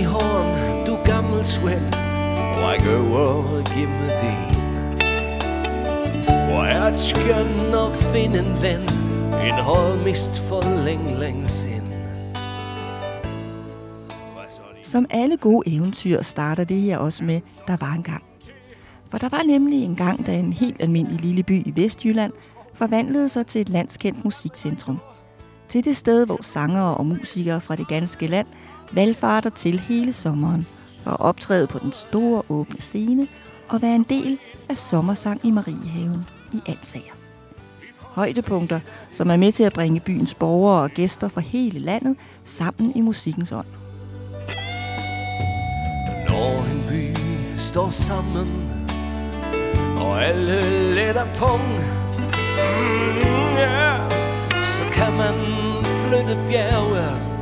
[0.00, 1.96] i hånd, du gammel svæt,
[2.62, 3.64] række over mig
[4.22, 4.54] din.
[6.24, 8.80] Hvor er et skøn at finde en ven,
[9.48, 11.82] en hold mist for længe, længe sind
[14.82, 18.22] Som alle gode eventyr starter det her også med, der var en gang.
[19.10, 22.32] For der var nemlig en gang, da en helt almindelig lille by i Vestjylland
[22.74, 24.98] forvandlede sig til et landskendt musikcentrum.
[25.68, 28.46] Til det sted, hvor sangere og musikere fra det ganske land
[28.94, 30.66] valgfarter til hele sommeren
[31.02, 33.28] for at optræde på den store åbne scene
[33.68, 37.12] og være en del af Sommersang i Mariehaven i Ansager.
[38.00, 38.80] Højdepunkter,
[39.10, 43.00] som er med til at bringe byens borgere og gæster fra hele landet sammen i
[43.00, 43.66] musikkens ånd.
[46.28, 47.18] Når en by
[47.58, 48.46] står sammen
[49.96, 50.60] Og alle
[50.94, 51.62] letter pung
[52.58, 54.10] mm, yeah.
[54.64, 55.34] Så kan man
[55.84, 57.33] flytte bjerge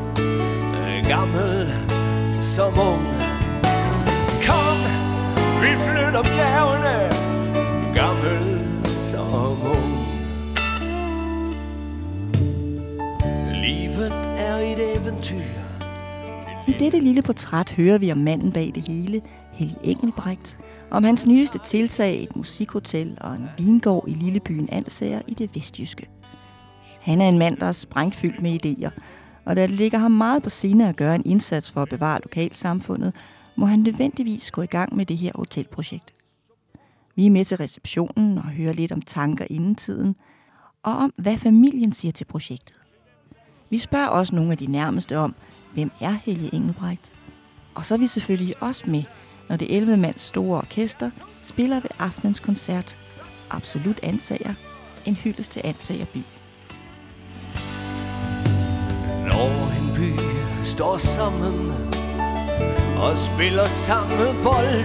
[1.08, 1.68] Gammel
[2.40, 3.06] som ung.
[4.46, 4.78] Kom,
[5.62, 6.96] vi flytter bjergene
[7.94, 8.44] Gammel
[9.00, 9.92] som ung.
[13.62, 15.62] Livet er et eventyr.
[16.68, 20.58] I dette lille portræt hører vi om manden bag det hele, Helge Engelbrecht,
[20.90, 26.08] om hans nyeste tiltag, et musikhotel og en vingård i lillebyen Alsager i det vestjyske.
[27.00, 28.90] Han er en mand, der er sprængfyldt med idéer,
[29.44, 32.20] og da det ligger ham meget på sinde at gøre en indsats for at bevare
[32.22, 33.12] lokalsamfundet,
[33.56, 36.12] må han nødvendigvis gå i gang med det her hotelprojekt.
[37.14, 40.16] Vi er med til receptionen og hører lidt om tanker inden tiden,
[40.82, 42.80] og om hvad familien siger til projektet.
[43.70, 45.34] Vi spørger også nogle af de nærmeste om,
[45.74, 47.14] hvem er Helge Engelbrecht?
[47.74, 49.02] Og så er vi selvfølgelig også med,
[49.48, 51.10] når det 11 mands store orkester
[51.42, 52.96] spiller ved aftenens koncert
[53.50, 54.54] Absolut Ansager,
[55.06, 56.18] en hyldest til Ansager by.
[59.26, 60.10] Når en by
[60.64, 61.72] står sammen
[63.02, 64.84] og spiller samme bold,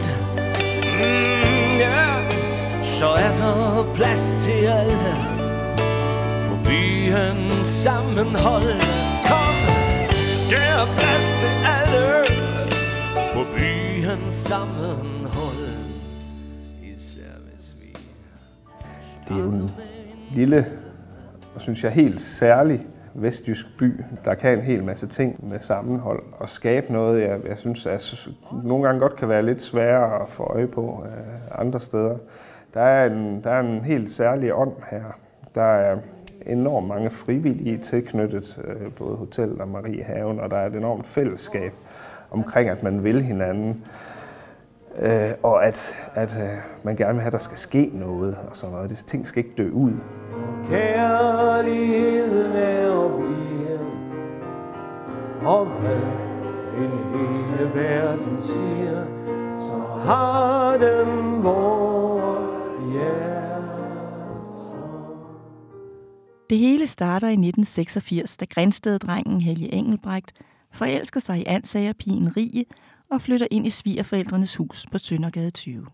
[0.98, 2.32] mm, yeah,
[2.84, 5.14] så er der plads til alle
[6.50, 8.82] på byens sammenhold.
[9.30, 9.56] Kom,
[10.50, 12.26] der er plads til alle
[13.34, 15.68] på byens sammenhold.
[16.84, 17.88] Især hvis vi
[19.28, 19.72] Det er jo en
[20.32, 20.66] lille,
[21.56, 22.86] og synes jeg helt særlig
[23.22, 27.58] vestjysk by, der kan en hel masse ting med sammenhold og skabe noget, jeg, jeg
[27.58, 28.28] synes, at
[28.64, 32.18] nogle gange godt kan være lidt sværere at få øje på øh, andre steder.
[32.74, 35.04] Der er, en, der er en helt særlig ånd her.
[35.56, 35.98] Der er
[36.46, 41.74] enormt mange frivillige tilknyttet øh, både hotellet og Mariehaven, og der er et enormt fællesskab
[42.32, 43.86] omkring, at man vil hinanden.
[45.00, 48.58] Øh, og at, at øh, man gerne vil have, at der skal ske noget og
[48.58, 48.90] sådan noget.
[48.90, 49.92] Det, ting skal ikke dø ud.
[50.70, 53.80] Kærligheden er og bliver
[55.42, 56.28] Og hvad
[56.78, 59.06] en hele verden siger
[59.60, 62.42] Så har den vor
[62.92, 63.58] hjerter
[66.50, 70.34] Det hele starter i 1986, da Grænsted-drengen Helge Engelbrecht
[70.74, 72.66] forelsker sig i Ansager-pigen Rie
[73.12, 75.86] og flytter ind i svigerforældrenes hus på Søndergade 20.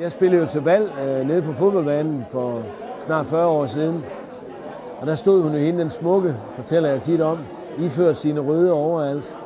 [0.00, 2.64] Jeg spillede jo til valg øh, nede på fodboldbanen for
[3.00, 4.04] snart 40 år siden.
[5.00, 7.38] Og der stod hun jo hende den smukke, fortæller jeg tit om,
[7.78, 9.38] iført sine røde overalls.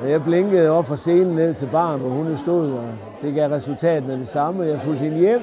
[0.00, 2.84] Og jeg blinkede op fra scenen ned til baren, hvor hun jo stod, og
[3.22, 4.64] det gav resultat med det samme.
[4.64, 5.40] Jeg fulgte hende hjem,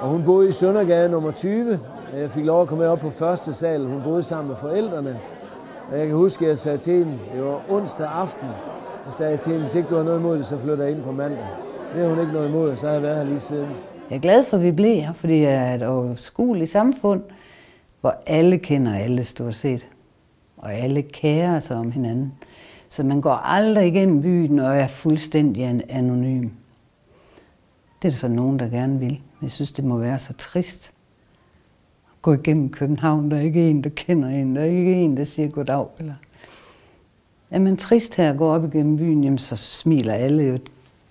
[0.00, 1.80] og hun boede i Søndergade nummer 20.
[2.16, 3.86] Jeg fik lov at komme op på første sal.
[3.86, 5.20] Hun boede sammen med forældrene.
[5.92, 8.48] Og jeg kan huske, at jeg sagde til hende, det var onsdag aften,
[9.06, 11.02] og sagde til hende, hvis ikke du har noget imod det, så flytter jeg ind
[11.02, 11.46] på mandag.
[11.94, 13.68] Det har hun ikke noget imod, og så har jeg været her lige siden.
[14.12, 17.22] Jeg er glad for, at vi blev her, fordi det er et overskueligt samfund,
[18.00, 19.86] hvor alle kender alle stort set.
[20.56, 22.32] Og alle kærer sig om hinanden.
[22.88, 26.42] Så man går aldrig igennem byen og er fuldstændig anonym.
[28.02, 29.10] Det er der så nogen, der gerne vil.
[29.10, 30.94] Men jeg synes, det må være så trist.
[32.06, 34.56] At gå igennem København, der er ikke en, der kender en.
[34.56, 35.86] Der er ikke en, der siger goddag.
[35.98, 36.14] Eller...
[37.50, 40.58] Er man trist her og går op igennem byen, jamen, så smiler alle jo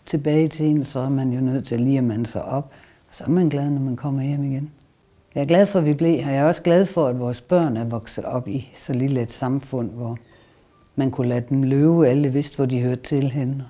[0.05, 2.73] tilbage til en, så er man jo nødt til lige at mande sig op.
[3.11, 4.71] Så er man glad, når man kommer hjem igen.
[5.35, 6.31] Jeg er glad for, at vi blev her.
[6.31, 9.31] Jeg er også glad for, at vores børn er vokset op i så lille et
[9.31, 10.17] samfund, hvor
[10.95, 12.07] man kunne lade dem løbe.
[12.07, 13.65] Alle vidste, hvor de hørte til henne.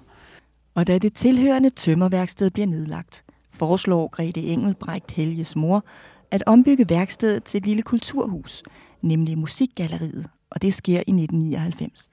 [0.75, 3.23] Og da det tilhørende tømmerværksted bliver nedlagt,
[3.53, 5.83] foreslår Grete Engelbrecht Helges mor
[6.31, 8.63] at ombygge værkstedet til et lille kulturhus,
[9.01, 12.11] nemlig Musikgalleriet, og det sker i 1999.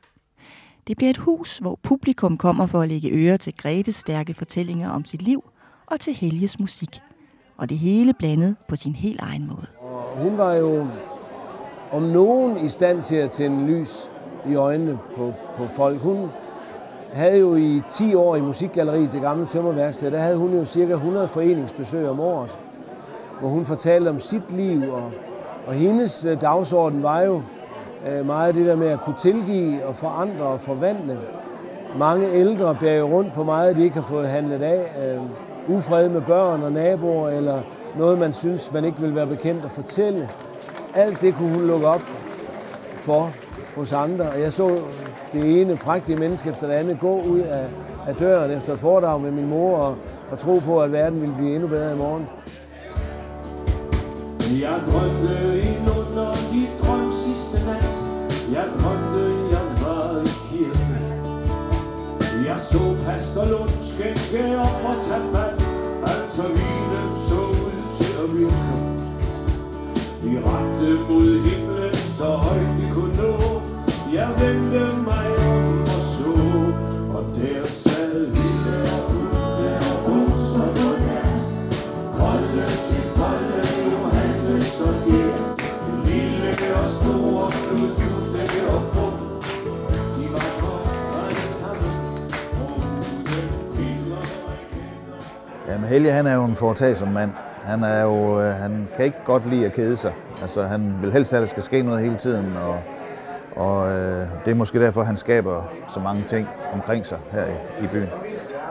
[0.86, 4.90] Det bliver et hus, hvor publikum kommer for at lægge øre til Gretes stærke fortællinger
[4.90, 5.44] om sit liv
[5.86, 7.00] og til Helges musik.
[7.58, 9.66] Og det hele blandet på sin helt egen måde.
[9.80, 10.86] Og hun var jo
[11.92, 14.10] om nogen i stand til at tænde lys
[14.48, 16.00] i øjnene på, på folk.
[16.00, 16.30] Hun,
[17.12, 20.92] havde jo i 10 år i Musikgalleriet, det gamle tømmerværksted, der havde hun jo cirka
[20.92, 22.58] 100 foreningsbesøg om året,
[23.40, 25.10] hvor hun fortalte om sit liv, og,
[25.66, 27.42] og hendes øh, dagsorden var jo
[28.08, 31.18] øh, meget det der med at kunne tilgive og forandre og forvandle.
[31.98, 35.14] Mange ældre bærer jo rundt på meget, de ikke har fået handlet af.
[35.14, 35.20] Øh,
[35.68, 37.60] Ufred med børn og naboer, eller
[37.98, 40.28] noget, man synes, man ikke vil være bekendt at fortælle.
[40.94, 42.02] Alt det kunne hun lukke op
[43.00, 43.32] for
[43.76, 44.24] hos andre.
[44.30, 44.80] Og jeg så
[45.32, 47.66] det ene prægtige menneske efter det andet gå ud af,
[48.08, 49.96] af døren efter et foredrag med min mor og,
[50.30, 52.26] og tro på, at verden ville blive endnu bedre i morgen.
[54.60, 57.94] Jeg drømte en underlig drøm sidste nat.
[58.52, 60.98] Jeg drømte, jeg var i kirken.
[62.46, 65.24] Jeg så pastor Lund skænke op og tage
[71.08, 73.62] mod himlen så højt vi kunne nå.
[74.12, 76.32] Jeg vendte mig om og så,
[77.16, 81.40] og der sad vi derude og roser på nat.
[82.18, 83.62] Kolde til kolde,
[83.92, 85.60] Johannes og Gert.
[86.04, 88.42] Lille og store, Knud, Fugte
[88.74, 89.56] og Fugte.
[90.16, 90.70] De var på
[91.60, 91.92] sammen.
[95.68, 97.30] Jamen Helge, han er jo en foretagsom mand.
[97.62, 100.12] Han, er jo, øh, han kan ikke godt lide at kede sig.
[100.42, 102.80] Altså, han vil helst have, at der skal ske noget hele tiden, og,
[103.56, 105.64] og øh, det er måske derfor, han skaber
[105.94, 108.08] så mange ting omkring sig her i, i byen.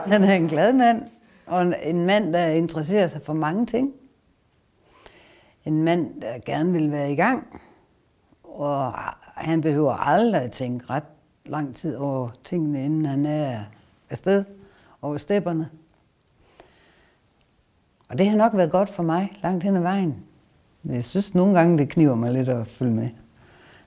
[0.06, 1.02] Han er en glad mand,
[1.46, 3.92] og en- en mand, der interesserer sig for mange ting.
[5.64, 7.60] En mand, der gerne vil være i gang,
[8.44, 8.92] og
[9.36, 11.02] han behøver aldrig at tænke ret
[11.46, 13.56] lang tid over tingene, inden han er
[14.10, 14.44] afsted
[15.02, 15.68] over stepperne.
[18.08, 20.24] Og det har nok været godt for mig langt hen ad vejen.
[20.82, 23.08] Men jeg synes nogle gange, det kniver mig lidt at følge med.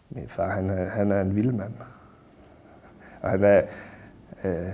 [0.10, 1.74] Min far, han er, han er en vild mand.
[3.22, 3.62] Og han er...
[4.44, 4.68] Øh,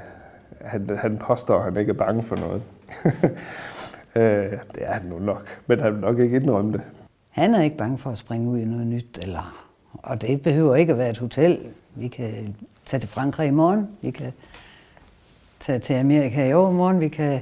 [0.62, 2.62] han, han påstår, at han ikke er bange for noget.
[4.16, 6.82] øh, det er han nu nok, men han vil nok ikke indrømme det.
[7.30, 10.76] Han er ikke bange for at springe ud i noget nyt, eller, og det behøver
[10.76, 11.60] ikke at være et hotel.
[11.96, 12.56] Vi kan
[12.86, 14.34] tage til Frankrig i morgen, vi kan
[15.60, 17.42] tage til Amerika i overmorgen, vi kan,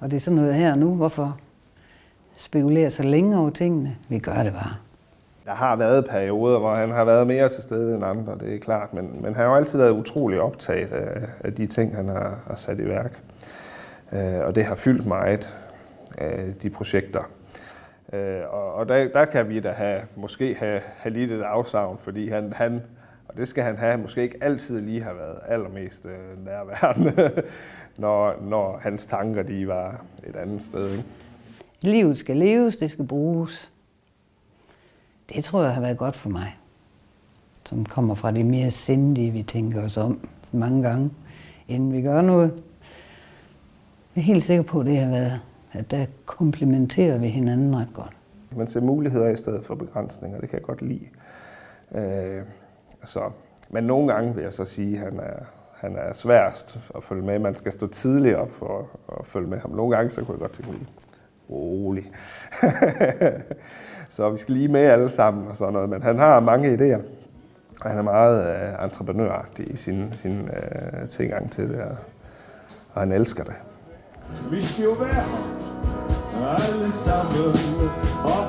[0.00, 0.94] og det er sådan noget her nu.
[0.94, 1.38] Hvorfor
[2.38, 3.96] spekulere så længe over tingene?
[4.08, 4.76] Vi gør det bare.
[5.44, 8.58] Der har været perioder, hvor han har været mere til stede end andre, det er
[8.58, 12.08] klart, men, men han har jo altid været utrolig optaget af, af de ting, han
[12.08, 13.20] har, har sat i værk.
[14.12, 15.48] Øh, og det har fyldt meget,
[16.20, 17.30] øh, de projekter.
[18.12, 21.98] Øh, og og der, der kan vi da have, måske have, have lidt et afsavn,
[22.02, 22.82] fordi han, han,
[23.28, 27.42] og det skal han have, måske ikke altid lige har været allermest øh, nærværende,
[27.96, 30.90] når, når hans tanker de var et andet sted.
[30.90, 31.04] Ikke?
[31.82, 33.72] Livet skal leves, det skal bruges.
[35.34, 36.58] Det tror jeg har været godt for mig.
[37.64, 41.10] Som kommer fra det mere sindige, vi tænker os om mange gange,
[41.68, 42.64] inden vi gør noget.
[44.16, 45.40] Jeg er helt sikker på, at det har været,
[45.72, 48.16] at der komplementerer vi hinanden ret godt.
[48.56, 51.06] Man ser muligheder i stedet for begrænsninger, det kan jeg godt lide.
[51.94, 52.44] Øh,
[53.04, 53.30] så.
[53.70, 57.22] Men nogle gange vil jeg så sige, at han er, han er sværest at følge
[57.22, 57.38] med.
[57.38, 58.88] Man skal stå tidligt op for
[59.20, 59.70] at følge med ham.
[59.70, 60.80] Nogle gange så kunne jeg godt tænke mig
[61.50, 62.10] rolig.
[64.08, 65.88] så vi skal lige med alle sammen og sådan noget.
[65.88, 67.00] Men han har mange idéer.
[67.84, 71.80] Og han er meget øh, entreprenøragtig i sin, sin øh, tilgang til det.
[71.80, 71.96] Og,
[72.92, 73.54] og han elsker det.
[74.50, 75.24] Vi skal jo være
[76.38, 77.54] alle sammen,
[78.24, 78.47] og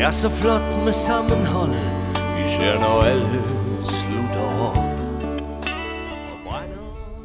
[0.00, 1.74] er så flot med sammenhold,
[2.46, 3.42] især når alle
[3.84, 4.88] slutter op.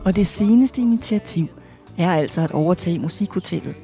[0.05, 1.47] Og det seneste initiativ
[1.97, 3.75] er altså at overtage musikhotellet.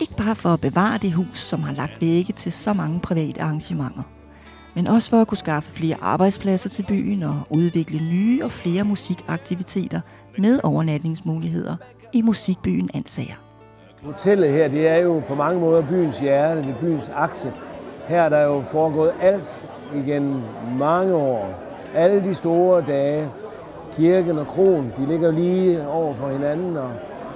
[0.00, 3.42] Ikke bare for at bevare det hus, som har lagt vægge til så mange private
[3.42, 4.02] arrangementer,
[4.74, 8.84] men også for at kunne skaffe flere arbejdspladser til byen og udvikle nye og flere
[8.84, 10.00] musikaktiviteter
[10.38, 11.76] med overnatningsmuligheder
[12.12, 13.34] i musikbyen Ansager.
[14.02, 17.52] Hotellet her, det er jo på mange måder byens hjerte, det er byens akse.
[18.08, 20.40] Her er der jo foregået alt igennem
[20.78, 21.48] mange år.
[21.94, 23.28] Alle de store dage,
[23.92, 26.90] kirken og kronen, de ligger lige over for hinanden og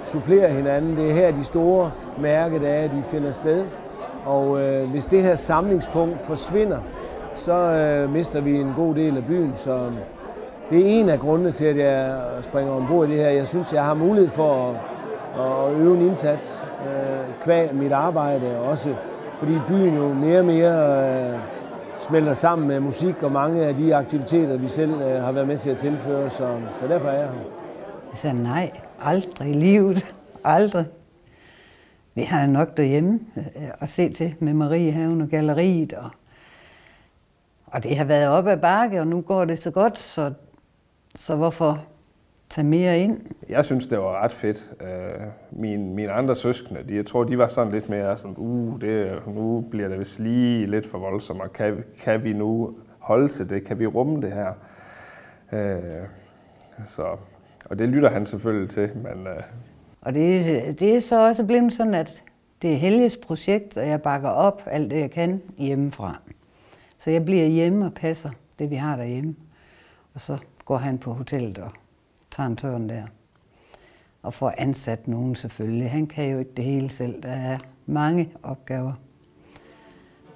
[0.05, 0.97] supplerer hinanden.
[0.97, 3.65] Det er her de store mærkedage, de finder sted.
[4.25, 6.79] Og øh, hvis det her samlingspunkt forsvinder,
[7.35, 9.53] så øh, mister vi en god del af byen.
[9.55, 9.91] Så øh,
[10.69, 13.29] det er en af grundene til, at jeg springer ombord i det her.
[13.29, 14.75] Jeg synes, jeg har mulighed for at
[15.39, 18.95] at øve en indsats øh, kvæg mit arbejde også,
[19.43, 21.39] fordi byen jo mere og mere øh,
[21.99, 25.57] smelter sammen med musik og mange af de aktiviteter, vi selv øh, har været med
[25.57, 27.39] til at tilføre, så, så derfor er jeg her.
[28.09, 30.85] Jeg sagde nej, aldrig i livet, aldrig.
[32.15, 36.09] Vi har nok derhjemme øh, at se til med Mariehaven og galleriet, og,
[37.65, 40.33] og det har været op ad bakke, og nu går det så godt, så,
[41.15, 41.85] så hvorfor
[42.53, 43.21] tage mere ind?
[43.49, 44.71] Jeg synes, det var ret fedt.
[44.81, 48.81] Øh, mine, mine andre søskende, de, jeg tror, de var sådan lidt mere sådan, uh,
[48.81, 53.27] det, nu bliver det vist lige lidt for voldsomt, og kan, kan vi nu holde
[53.27, 53.63] til det?
[53.63, 54.53] Kan vi rumme det her?
[55.51, 56.07] Øh,
[56.87, 57.03] så,
[57.65, 59.27] og det lytter han selvfølgelig til, men...
[59.27, 59.43] Øh,
[60.01, 62.23] og det, det er så også blevet sådan, at
[62.61, 66.19] det er Helges projekt, og jeg bakker op alt det, jeg kan hjemmefra.
[66.97, 68.29] Så jeg bliver hjemme og passer
[68.59, 69.35] det, vi har derhjemme.
[70.13, 71.71] Og så går han på hotellet og
[72.33, 73.03] tager en tørn der.
[74.23, 75.91] Og får ansat nogen selvfølgelig.
[75.91, 77.23] Han kan jo ikke det hele selv.
[77.23, 78.93] Der er mange opgaver.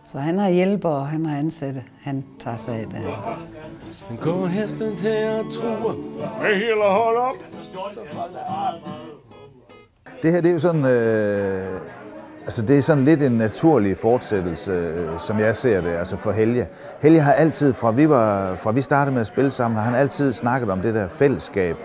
[0.04, 1.84] Så han har hjælper, og han har ansatte.
[2.02, 2.98] Han tager sig af det.
[4.10, 5.96] Den går hesten til at true.
[6.42, 7.36] Med hele hold op.
[10.22, 11.82] Det her det er jo sådan, øh,
[12.48, 16.32] altså det er sådan lidt en naturlig fortsættelse, øh, som jeg ser det, altså for
[16.32, 16.68] Helge.
[17.02, 19.96] Helge har altid, fra vi, var, fra vi startede med at spille sammen, har han
[19.96, 21.76] altid snakket om det der fællesskab,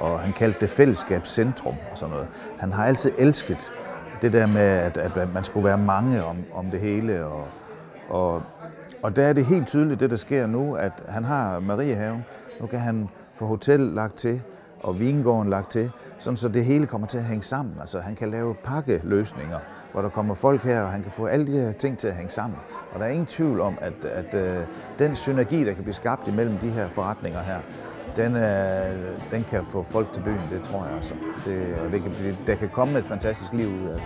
[0.00, 2.28] og han kaldte det fællesskabscentrum og sådan noget.
[2.58, 3.72] Han har altid elsket
[4.22, 7.44] det der med, at, at man skulle være mange om, om det hele, og,
[8.08, 8.42] og,
[9.02, 12.24] og der er det helt tydeligt, det der sker nu, at han har Mariehaven,
[12.60, 14.42] nu kan han få hotel lagt til,
[14.82, 17.74] og vingården lagt til, sådan så det hele kommer til at hænge sammen.
[17.80, 19.58] Altså han kan lave pakkeløsninger,
[19.92, 22.14] hvor der kommer folk her, og han kan få alle de her ting til at
[22.14, 22.58] hænge sammen.
[22.92, 24.66] Og der er ingen tvivl om, at, at, øh,
[24.98, 27.58] den synergi, der kan blive skabt imellem de her forretninger her,
[28.16, 31.14] den, øh, den kan få folk til byen, det tror jeg altså.
[31.44, 34.04] Det, og det kan blive, der kan komme et fantastisk liv ud af det.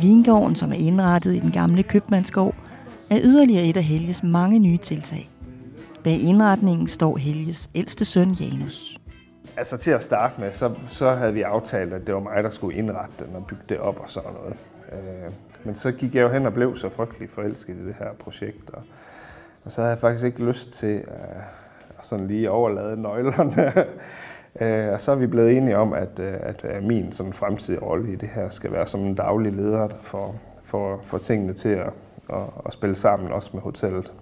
[0.00, 2.54] Vingården, som er indrettet i den gamle købmandsgård,
[3.10, 5.30] er yderligere et af Helges mange nye tiltag.
[6.04, 8.98] Bag indretningen står Helges ældste søn Janus.
[9.56, 12.50] Altså til at starte med, så, så havde vi aftalt, at det var mig, der
[12.50, 14.56] skulle indrette den og bygge det op og sådan noget.
[14.92, 15.32] Øh,
[15.64, 18.70] men så gik jeg jo hen og blev så frygtelig forelsket i det her projekt.
[18.70, 18.82] Og,
[19.64, 21.42] og så havde jeg faktisk ikke lyst til at,
[22.00, 23.72] at sådan lige overlade nøglerne
[24.60, 27.80] Øh, og så er vi blevet enige om, at, øh, at øh, min sådan fremtidige
[27.80, 31.68] rolle i det her skal være som en daglig leder for, for, for tingene til
[31.68, 31.92] at,
[32.30, 34.12] at, at spille sammen, også med hotellet.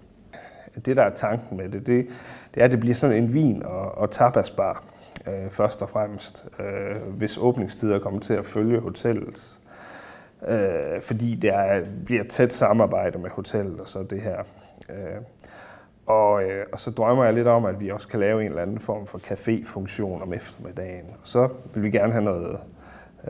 [0.84, 2.06] Det, der er tanken med det, det,
[2.54, 4.84] det er, at det bliver sådan en vin- og, og tapasbar,
[5.26, 9.60] øh, først og fremmest, øh, hvis åbningstider kommer til at følge hotellets.
[10.48, 14.38] Øh, fordi der bliver tæt samarbejde med hotellet og så det her.
[14.90, 15.22] Øh,
[16.08, 18.62] og, øh, og så drømmer jeg lidt om, at vi også kan lave en eller
[18.62, 21.06] anden form for café-funktion om eftermiddagen.
[21.24, 22.58] Så vil vi gerne have noget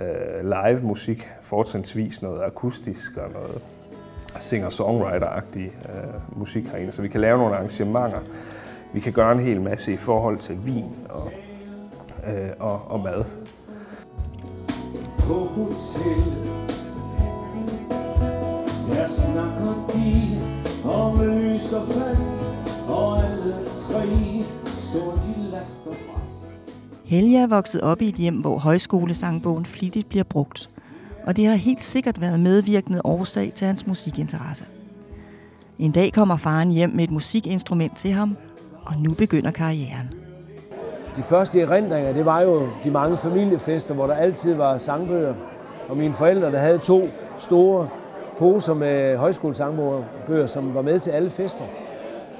[0.01, 3.63] øh, live musik, fortrinsvis noget akustisk og noget
[4.41, 8.21] singer-songwriter-agtig øh, musik herinde, så vi kan lave nogle arrangementer.
[8.93, 11.31] Vi kan gøre en hel masse i forhold til vin og,
[12.27, 13.25] øh, og, og mad.
[15.19, 16.68] På hotel,
[27.09, 30.71] Helge er vokset op i et hjem, hvor højskolesangbogen flittigt bliver brugt,
[31.27, 34.65] og det har helt sikkert været medvirkende årsag til hans musikinteresse.
[35.79, 38.37] En dag kommer faren hjem med et musikinstrument til ham,
[38.85, 40.11] og nu begynder karrieren.
[41.17, 45.35] De første erindringer, det var jo de mange familiefester, hvor der altid var sangbøger.
[45.89, 47.89] Og mine forældre, der havde to store
[48.39, 51.65] poser med højskolesangbøger, som var med til alle fester.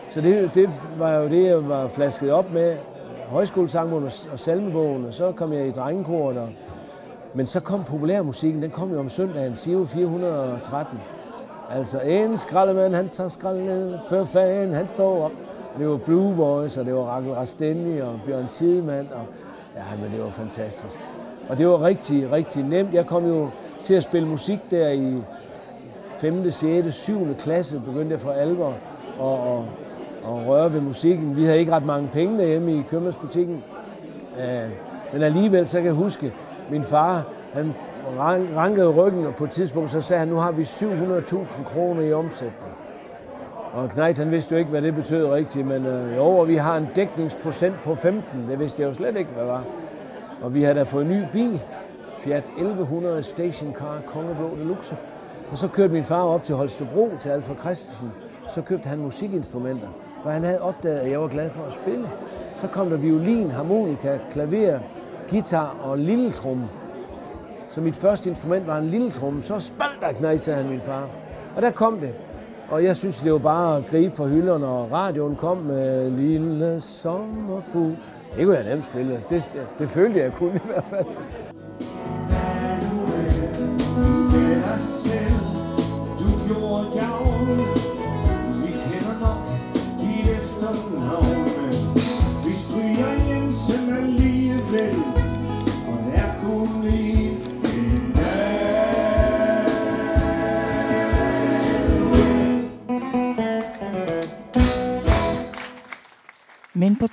[0.09, 2.77] Så det, det var jo det, jeg var flasket op med.
[3.31, 6.39] Højskolesangbogen og salmebogen, og så kom jeg i drengekoret.
[6.39, 6.49] Og,
[7.35, 10.99] men så kom populærmusikken, den kom jo om søndagen, Sio 413.
[11.71, 15.33] Altså, en skraldemand, han tager skrald ned, før fan, han står op.
[15.79, 19.23] Det var Blue Boys, og det var Rakel Rastelli og Bjørn Tidemand, og
[19.77, 21.01] ja, men det var fantastisk.
[21.49, 22.95] Og det var rigtig, rigtig nemt.
[22.95, 23.49] Jeg kom jo
[23.85, 25.23] til at spille musik der i
[26.19, 27.35] 5., 6., 7.
[27.39, 28.75] klasse, begyndte jeg for alvor.
[29.19, 29.67] Og, og,
[30.29, 31.37] og røre ved musikken.
[31.37, 33.65] Vi havde ikke ret mange penge derhjemme i købmandsbutikken.
[34.39, 34.71] Øh,
[35.13, 36.33] men alligevel så kan jeg huske,
[36.71, 37.75] min far, han
[38.57, 42.13] rankede ryggen, og på et tidspunkt så sagde han, nu har vi 700.000 kroner i
[42.13, 42.73] omsætning.
[43.73, 46.57] Og Knight, han vidste jo ikke, hvad det betød rigtigt, men øh, jo, og vi
[46.57, 48.23] har en dækningsprocent på 15.
[48.49, 49.65] Det vidste jeg jo slet ikke, hvad var.
[50.43, 51.61] Og vi har da fået en ny bil.
[52.19, 54.97] Fiat 1100 Stationcar Kongeblå Deluxe.
[55.51, 58.13] Og så kørte min far op til Holstebro til Alfred Christensen.
[58.55, 59.89] Så købte han musikinstrumenter,
[60.23, 62.09] for han havde opdaget, at jeg var glad for at spille.
[62.57, 64.79] Så kom der violin, harmonika, klaver,
[65.31, 66.69] guitar og lille tromme.
[67.69, 69.43] Så mit første instrument var en lille tromme.
[69.43, 71.09] Så spalt der knæ, sagde han min far.
[71.57, 72.15] Og der kom det.
[72.71, 76.81] Og jeg synes, det var bare at gribe for hylderne, og radioen kom med Lille
[76.81, 77.97] sommerfugl.
[78.37, 79.13] Det kunne jeg nemt spille.
[79.13, 81.07] Det, det, det følte jeg, kun i hvert fald.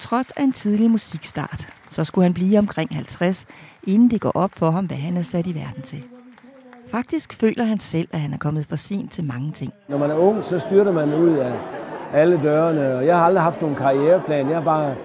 [0.06, 3.46] Trods af en tidlig musikstart, så skulle han blive omkring 50,
[3.84, 6.04] inden det går op for ham, hvad han er sat i verden til.
[6.92, 9.74] Faktisk føler han selv, at han er kommet for sent til mange ting.
[9.88, 11.54] Når man er ung, så styrter man ud af
[12.14, 14.48] alle dørene, og jeg har aldrig haft nogen karriereplan.
[14.48, 14.96] Jeg har bare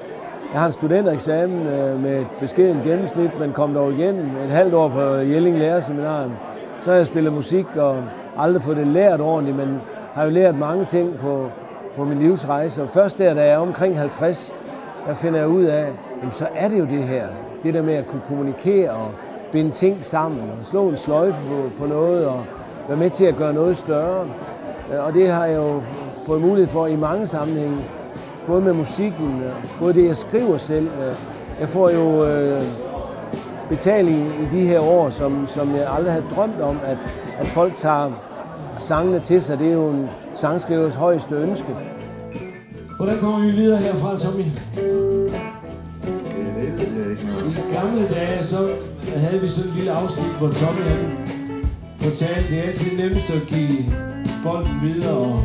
[0.53, 4.75] jeg har en studentereksamen øh, med et beskeden gennemsnit, men kom dog igen et halvt
[4.75, 6.33] år på Jelling Lærerseminarium.
[6.83, 8.05] Så har jeg spillet musik og
[8.39, 9.81] aldrig fået det lært ordentligt, men
[10.15, 11.51] har jo lært mange ting på,
[11.97, 12.83] på min livsrejse.
[12.83, 14.55] Og først der, da jeg er omkring 50,
[15.07, 17.27] der finder jeg ud af, jamen, så er det jo det her.
[17.63, 19.11] Det der med at kunne kommunikere og
[19.53, 22.45] binde ting sammen og slå en sløjfe på, på noget og
[22.89, 24.27] være med til at gøre noget større.
[24.93, 25.83] Øh, og det har jeg jo
[26.27, 27.79] fået mulighed for i mange sammenhænge.
[28.47, 30.87] Både med musikken, øh, både det jeg skriver selv.
[30.87, 31.15] Øh,
[31.61, 32.63] jeg får jo øh,
[33.69, 36.99] betaling i de her år, som, som jeg aldrig havde drømt om, at,
[37.39, 38.11] at folk tager
[38.79, 39.59] sangene til sig.
[39.59, 41.77] Det er jo en sangskrivers højeste ønske.
[43.01, 44.45] Hvordan kommer vi videre herfra, Tommy?
[47.51, 48.75] I gamle dage, så
[49.17, 51.07] havde vi sådan en lille afsnit, hvor Tommy han
[51.99, 53.85] fortalte, det er altid nemmest at give
[54.45, 55.43] bolden videre, og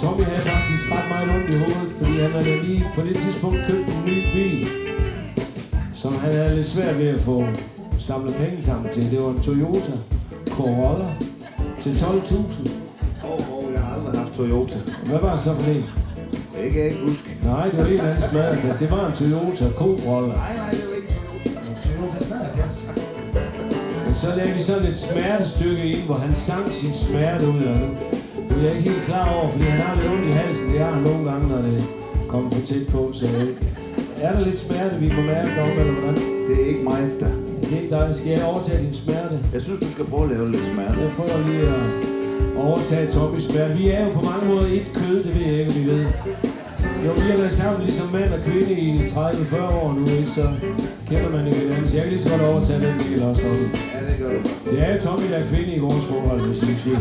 [0.00, 3.58] Tommy havde faktisk ret meget ondt i hovedet, fordi han havde lige på det tidspunkt
[3.66, 4.66] købt en ny bil,
[5.94, 7.44] som han havde lidt svært ved at få
[7.98, 9.10] samlet penge sammen til.
[9.10, 9.92] Det var en Toyota
[10.50, 11.08] Corolla
[11.82, 12.34] til 12.000.
[13.24, 14.78] Åh, oh, oh, jeg har aldrig haft Toyota.
[15.06, 15.84] Hvad var det så for en?
[16.62, 17.28] Det kan jeg ikke huske.
[17.44, 18.76] Nej, det var en anden smadret.
[18.80, 20.34] Det var en Toyota Corolla.
[20.34, 21.12] Nej, nej, det er jo ikke
[24.06, 27.76] Men så lavede vi sådan et smertestykke ind, hvor han sang sin smerte ud af
[27.82, 27.90] det.
[28.48, 30.72] Det er jeg ikke helt klar over, fordi han har lidt ondt i halsen.
[30.72, 31.84] Det har han nogle gange, når det
[32.28, 33.10] kommer for tæt på.
[33.14, 33.56] Så det
[34.26, 36.14] er der lidt smerte, vi må mærke om, eller hvordan?
[36.48, 37.32] Det er ikke mig, der.
[37.60, 38.08] Det er ikke dig.
[38.18, 39.34] Skal jeg overtage din smerte?
[39.54, 41.00] Jeg synes, du skal prøve at lave lidt smerte.
[41.00, 41.82] Jeg prøver lige at
[42.64, 43.74] overtage Tommys smerte.
[43.74, 46.06] Vi er jo på mange måder et kød, det ved jeg ikke, om I ved.
[47.04, 50.30] Jo, vi har været sammen ligesom mand og kvinde i 30-40 år nu, ikke?
[50.34, 50.54] Så
[51.06, 51.88] kender man jo hinanden.
[51.88, 53.68] Så jeg kan lige så godt overtage den del også, Tommy.
[53.94, 54.70] Ja, det gør du.
[54.70, 56.98] Det er jo Tommy, der er kvinde i vores forhold, hvis vi siger.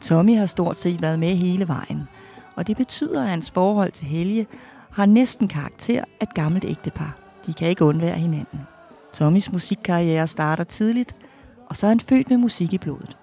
[0.00, 2.08] Tommy har stort set været med hele vejen,
[2.56, 4.46] og det betyder, at hans forhold til Helge
[4.90, 7.18] har næsten karakter af et gammelt ægtepar.
[7.46, 8.60] De kan ikke undvære hinanden.
[9.12, 11.16] Tommys musikkarriere starter tidligt,
[11.72, 13.16] og så er han født med musik i blodet.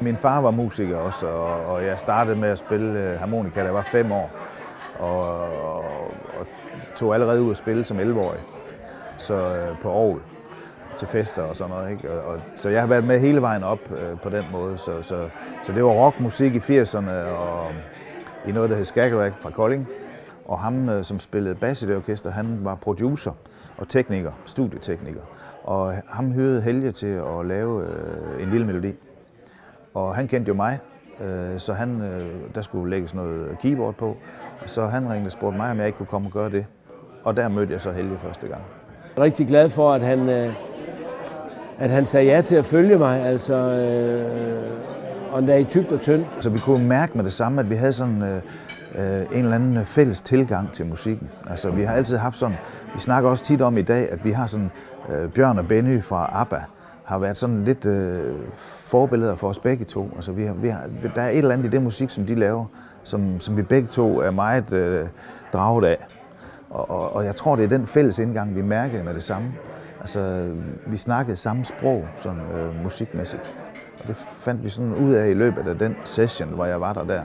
[0.00, 3.64] Min far var musiker også, og, og jeg startede med at spille øh, harmonika, da
[3.64, 4.30] jeg var fem år.
[4.98, 5.18] Og,
[5.74, 5.84] og,
[6.38, 6.46] og
[6.96, 8.40] tog allerede ud at spille som 11-årig.
[9.18, 10.20] Så øh, på Aarhus
[10.96, 11.90] til fester og sådan noget.
[11.90, 12.12] Ikke?
[12.12, 14.78] Og, og, så jeg har været med hele vejen op øh, på den måde.
[14.78, 15.28] Så, så,
[15.62, 17.72] så det var rockmusik i 80'erne og
[18.46, 19.88] i noget, der hed Skagerrak fra Kolding.
[20.44, 23.32] Og ham, øh, som spillede bas i det orkester, han var producer
[23.78, 25.22] og tekniker, studietekniker.
[25.70, 28.94] Og ham hyrede Helge til at lave øh, en lille melodi.
[29.94, 30.78] Og han kendte jo mig,
[31.20, 34.16] øh, så han, øh, der skulle lægges noget keyboard på.
[34.66, 36.66] Så han ringede og spurgte mig, om jeg ikke kunne komme og gøre det.
[37.24, 38.62] Og der mødte jeg så Helge første gang.
[39.16, 40.52] Jeg er rigtig glad for, at han, øh,
[41.78, 43.20] at han sagde ja til at følge mig.
[43.20, 46.26] Altså, øh, og endda i tygt og tyndt.
[46.40, 48.42] Så vi kunne mærke med det samme, at vi havde sådan øh,
[48.94, 51.28] øh, en eller anden fælles tilgang til musikken.
[51.50, 52.56] Altså vi har altid haft sådan,
[52.94, 54.70] vi snakker også tit om i dag, at vi har sådan,
[55.12, 56.62] øh, Bjørn og Benny fra ABBA
[57.04, 60.10] har været sådan lidt øh, forbilleder for os begge to.
[60.16, 60.82] Altså vi har, vi har,
[61.14, 62.64] der er et eller andet i det musik, som de laver,
[63.02, 65.06] som, som vi begge to er meget øh,
[65.52, 65.98] draget af.
[66.70, 69.52] Og, og, og jeg tror, det er den fælles indgang, vi mærkede med det samme.
[70.00, 70.50] Altså,
[70.86, 73.54] vi snakkede samme sprog, sådan øh, musikmæssigt.
[74.00, 76.92] Og det fandt vi sådan ud af i løbet af den session, hvor jeg var
[76.92, 77.22] der der.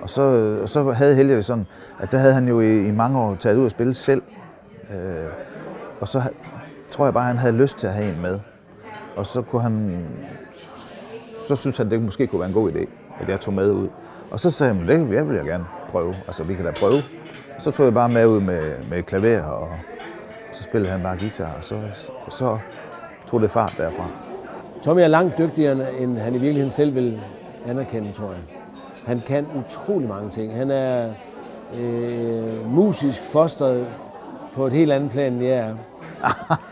[0.00, 0.22] Og så,
[0.62, 1.66] og så havde Helge det sådan,
[2.00, 4.22] at der havde han jo i, i mange år taget ud og spille selv.
[4.90, 5.30] Øh,
[6.00, 6.22] og så
[6.90, 8.40] tror jeg bare, han havde lyst til at have en med.
[9.16, 10.06] og så kunne han,
[11.48, 12.88] så synes han, det måske kunne være en god idé,
[13.20, 13.88] at jeg tog med ud.
[14.30, 16.14] Og så sagde han, det jeg vil jeg gerne prøve.
[16.26, 17.02] Altså, vi kan da prøve.
[17.56, 19.68] Og så tog jeg bare med ud med, med klaver, og
[20.52, 21.74] så spillede han bare guitar, og så,
[22.26, 22.58] og så
[23.26, 24.10] tog det fart derfra.
[24.82, 27.20] Tommy er langt dygtigere, end han i virkeligheden selv vil
[27.66, 28.40] anerkende, tror jeg.
[29.06, 30.54] Han kan utrolig mange ting.
[30.54, 31.10] Han er
[31.74, 33.86] øh, musisk fostret
[34.54, 35.74] på et helt andet plan, end jeg er.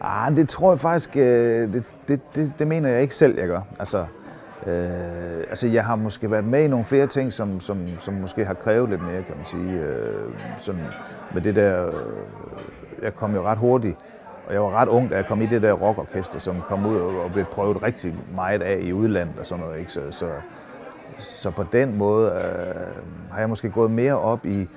[0.00, 3.48] ah, det tror jeg faktisk, øh, det, det, det, det mener jeg ikke selv, jeg
[3.48, 3.60] gør.
[3.78, 3.98] Altså,
[4.66, 8.44] øh, altså jeg har måske været med i nogle flere ting, som, som, som måske
[8.44, 9.72] har krævet lidt mere, kan man sige.
[9.72, 10.80] Øh, sådan
[11.34, 11.94] med det der, øh,
[13.02, 13.96] jeg kom jo ret hurtigt,
[14.46, 16.96] og jeg var ret ung, da jeg kom i det der rockorkester, som kom ud
[16.96, 19.78] og blev prøvet rigtig meget af i udlandet og sådan noget.
[19.78, 19.92] Ikke?
[19.92, 20.28] Så, så,
[21.18, 24.68] så på den måde øh, har jeg måske gået mere op i,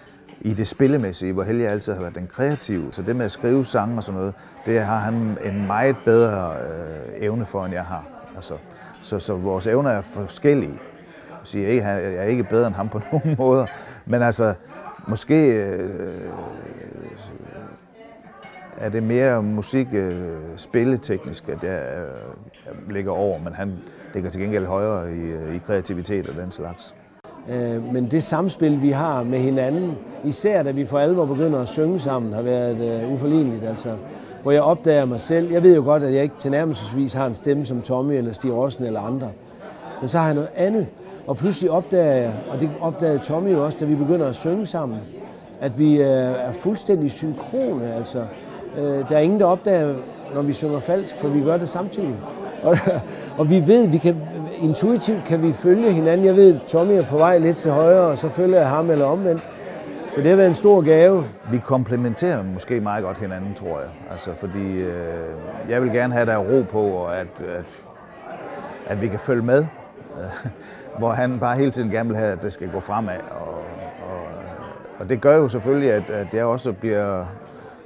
[0.44, 2.94] i det spillemæssige, hvor Helge altid har været den kreative.
[2.94, 4.34] Så det med at skrive sange og sådan noget,
[4.66, 8.08] det har han en meget bedre øh, evne for, end jeg har.
[8.36, 8.54] Altså,
[9.04, 10.80] så, så vores evner er forskellige.
[11.30, 13.66] Jeg, siger, ikke, jeg er ikke bedre end ham på nogen måder,
[14.06, 14.54] men altså,
[15.08, 15.90] måske øh,
[18.78, 23.74] er det mere musik øh, spilleteknisk, at jeg øh, ligger over, men han
[24.14, 26.96] ligger til gengæld højere i, øh, i kreativitet og den slags.
[27.50, 31.68] Øh, men det samspil, vi har med hinanden, især da vi for alvor begynder at
[31.68, 33.64] synge sammen, har været øh, uforligneligt.
[33.64, 33.90] Altså,
[34.42, 35.52] hvor jeg opdager mig selv.
[35.52, 38.54] Jeg ved jo godt, at jeg ikke tilnærmelsesvis har en stemme som Tommy eller Stig
[38.54, 39.30] Rossen eller andre.
[40.00, 40.88] Men så har jeg noget andet.
[41.28, 44.66] Og pludselig opdager jeg, og det opdagede Tommy jo også, da vi begynder at synge
[44.66, 45.00] sammen,
[45.62, 47.94] at vi øh, er fuldstændig synkrone.
[47.94, 48.24] Altså,
[48.78, 49.96] der er ingen, der opdager,
[50.36, 52.16] når vi synger falsk, for vi gør det samtidig.
[52.64, 52.78] Og,
[53.40, 54.16] og vi ved, vi kan,
[54.64, 56.26] intuitivt kan vi følge hinanden.
[56.26, 58.90] Jeg ved, at Tommy er på vej lidt til højre, og så følger jeg ham
[58.90, 59.42] eller omvendt.
[60.16, 61.26] Så det har været en stor gave.
[61.52, 63.90] Vi komplementerer måske meget godt hinanden, tror jeg.
[64.12, 65.30] Altså, fordi øh,
[65.70, 67.66] jeg vil gerne have, der er ro på, og at, at,
[68.86, 69.66] at vi kan følge med.
[71.00, 73.18] Hvor han bare hele tiden gerne vil have, at det skal gå fremad.
[73.32, 73.54] Og,
[74.10, 74.22] og,
[75.00, 77.26] og det gør jo selvfølgelig, at, at jeg også bliver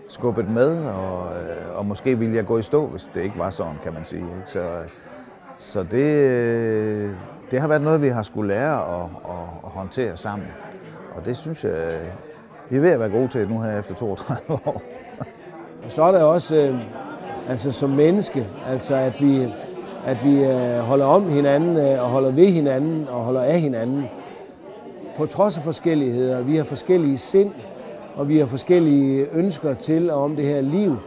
[0.07, 3.49] skubbet med, og, øh, og måske ville jeg gå i stå, hvis det ikke var
[3.49, 4.21] sådan, kan man sige.
[4.21, 4.41] Ikke?
[4.45, 4.63] Så,
[5.57, 7.09] så det, øh,
[7.51, 10.47] det har været noget, vi har skulle lære at, at, at håndtere sammen.
[11.15, 11.99] Og det synes jeg,
[12.69, 14.81] vi er ved at være gode til nu her efter 32 år.
[15.85, 16.75] Og så er der også, øh,
[17.49, 19.53] altså som menneske, altså at vi,
[20.05, 24.05] at vi øh, holder om hinanden øh, og holder ved hinanden og holder af hinanden.
[25.17, 26.41] På trods af forskelligheder.
[26.41, 27.51] Vi har forskellige sind,
[28.15, 30.97] og vi har forskellige ønsker til og om det her liv,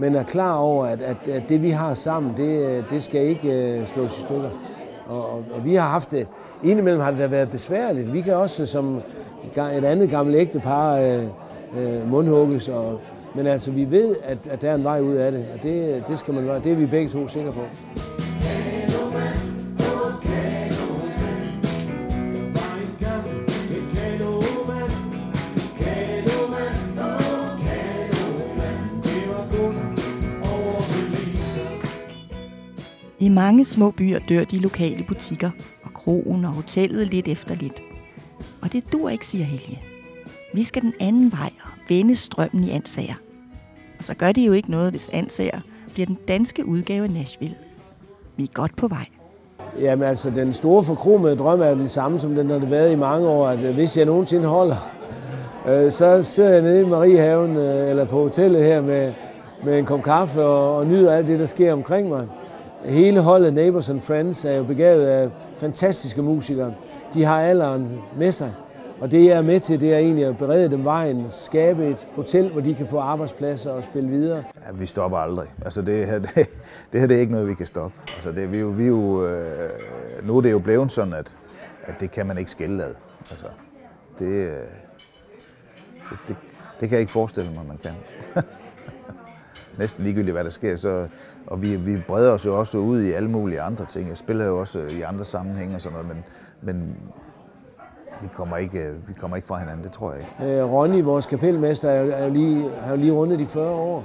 [0.00, 3.78] men er klar over, at, at, at det vi har sammen, det, det skal ikke
[3.80, 4.50] uh, slås i stykker.
[5.06, 6.26] Og, og, og vi har haft det,
[6.62, 8.12] indimellem har det da været besværligt.
[8.12, 9.00] Vi kan også som
[9.56, 11.24] et andet gammelt ægtepar øh, øh,
[11.76, 13.00] uh, uh, mundhugges, og,
[13.34, 16.04] men altså vi ved, at, at der er en vej ud af det, og det,
[16.08, 17.60] det, skal man, det er vi begge to sikre på.
[33.22, 35.50] I mange små byer dør de lokale butikker,
[35.82, 37.82] og kroen og hotellet lidt efter lidt.
[38.62, 39.82] Og det dur ikke, siger Helge.
[40.54, 43.14] Vi skal den anden vej og vende strømmen i ansager.
[43.98, 45.60] Og så gør det jo ikke noget, hvis ansager
[45.92, 47.54] bliver den danske udgave af Nashville.
[48.36, 49.06] Vi er godt på vej.
[49.80, 53.28] Jamen altså, den store forkromede drøm er den samme, som den har været i mange
[53.28, 54.90] år, at øh, hvis jeg nogensinde holder,
[55.68, 59.12] øh, så sidder jeg nede i Mariehaven øh, eller på hotellet her med,
[59.64, 62.26] med en kop kaffe og, og nyder alt det, der sker omkring mig.
[62.84, 66.74] Hele holdet Neighbors and Friends er jo begavet af fantastiske musikere.
[67.14, 68.54] De har alderen med sig.
[69.00, 72.06] Og det jeg er med til, det er egentlig at berede dem vejen, skabe et
[72.14, 74.44] hotel, hvor de kan få arbejdspladser og spille videre.
[74.66, 75.48] Ja, vi stopper aldrig.
[75.64, 76.34] Altså det her, det,
[76.92, 77.96] det her det er ikke noget, vi kan stoppe.
[78.14, 79.70] Altså det, vi jo, vi jo, øh,
[80.22, 81.36] nu er det jo blevet sådan, at,
[81.86, 82.94] at det kan man ikke skille ad.
[83.30, 83.46] Altså,
[84.18, 84.50] det, øh,
[86.10, 86.36] det, det,
[86.80, 87.92] det kan jeg ikke forestille mig, man kan.
[89.78, 91.08] Næsten ligegyldigt, hvad der sker, så
[91.46, 94.08] og vi, vi breder os jo også ud i alle mulige andre ting.
[94.08, 96.24] Jeg spiller jo også øh, i andre sammenhænge og sådan noget, men,
[96.60, 96.96] men
[98.22, 100.58] vi kommer, ikke, øh, vi kommer ikke fra hinanden, det tror jeg ikke.
[100.58, 103.70] Øh, Ronny, vores kapelmester, er jo, er jo lige, har jo lige rundet de 40
[103.70, 104.04] år.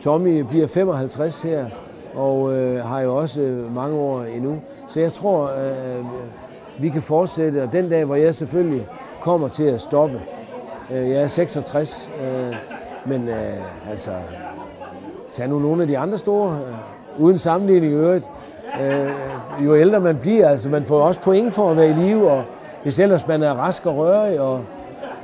[0.00, 1.66] Tommy bliver 55 her,
[2.14, 4.60] og øh, har jo også øh, mange år endnu.
[4.88, 6.04] Så jeg tror, øh, øh,
[6.80, 8.88] vi kan fortsætte, og den dag, hvor jeg selvfølgelig
[9.20, 10.20] kommer til at stoppe,
[10.90, 12.56] øh, jeg er 66, øh,
[13.06, 14.10] men øh, altså,
[15.32, 18.30] Tag nu nogle af de andre store, øh, uden sammenligning i øvrigt.
[18.82, 19.10] Øh,
[19.64, 22.44] jo ældre man bliver, altså man får også point for at være i live, og
[22.82, 24.64] hvis ellers man er rask og rørig og,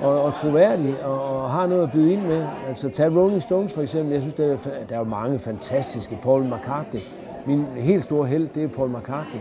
[0.03, 2.47] og, og troværdig og, og har noget at byde ind med.
[2.69, 4.13] Altså tag Rolling Stones for eksempel.
[4.13, 4.57] Jeg synes, der er,
[4.89, 6.19] der er mange fantastiske.
[6.23, 7.01] Paul McCartney,
[7.47, 9.41] min helt store held, det er Paul McCartney.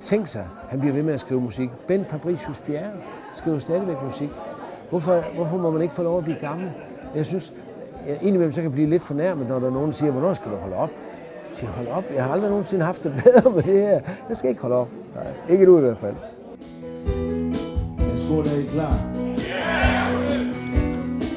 [0.00, 1.70] Tænk sig, han bliver ved med at skrive musik.
[1.86, 2.90] Ben Fabricius Bjerre
[3.34, 4.30] skriver stadigvæk musik.
[4.90, 6.70] Hvorfor, hvorfor må man ikke få lov at blive gammel?
[7.14, 7.52] Jeg synes,
[8.08, 10.32] jeg, indimellem så kan jeg blive lidt fornærmet, når der er nogen, der siger, hvornår
[10.32, 10.90] skal du holde op?
[11.50, 14.00] Jeg siger, hold op, jeg har aldrig nogensinde haft det bedre med det her.
[14.28, 14.88] Jeg skal ikke holde op.
[15.14, 16.14] Nej, ikke du i hvert fald.
[17.98, 18.98] Værsgo, der er I klar?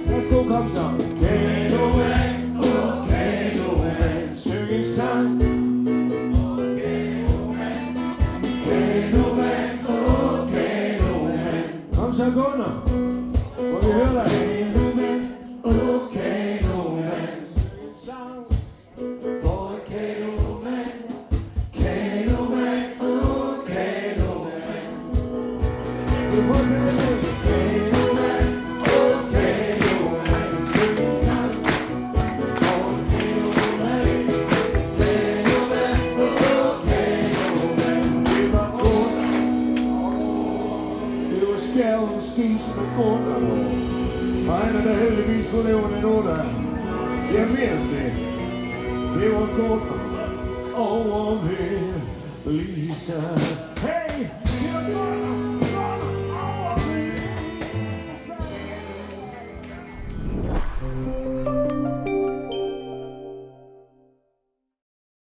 [0.08, 0.84] Værsgo, kom så.
[1.22, 2.27] Kanoman, oh